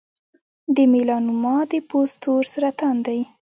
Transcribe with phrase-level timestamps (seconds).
[0.75, 3.19] د میلانوما د پوست تور سرطان دی.